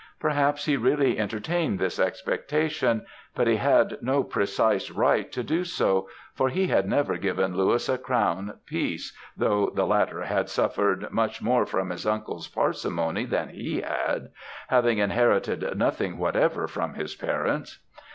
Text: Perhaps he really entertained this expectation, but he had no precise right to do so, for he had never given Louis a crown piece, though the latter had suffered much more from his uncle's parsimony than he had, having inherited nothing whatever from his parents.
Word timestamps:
Perhaps 0.19 0.65
he 0.65 0.77
really 0.77 1.19
entertained 1.19 1.77
this 1.77 1.99
expectation, 1.99 3.05
but 3.35 3.45
he 3.45 3.57
had 3.57 3.99
no 4.01 4.23
precise 4.23 4.89
right 4.89 5.31
to 5.31 5.43
do 5.43 5.63
so, 5.63 6.09
for 6.33 6.49
he 6.49 6.65
had 6.69 6.89
never 6.89 7.17
given 7.17 7.55
Louis 7.55 7.87
a 7.87 7.99
crown 7.99 8.55
piece, 8.65 9.15
though 9.37 9.69
the 9.75 9.85
latter 9.85 10.23
had 10.23 10.49
suffered 10.49 11.11
much 11.11 11.39
more 11.39 11.67
from 11.67 11.91
his 11.91 12.07
uncle's 12.07 12.47
parsimony 12.47 13.25
than 13.25 13.49
he 13.49 13.81
had, 13.81 14.29
having 14.69 14.97
inherited 14.97 15.77
nothing 15.77 16.17
whatever 16.17 16.67
from 16.67 16.95
his 16.95 17.13
parents. 17.13 17.77